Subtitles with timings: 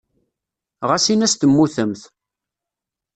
[0.89, 2.01] Ɣas in-as temmutemt.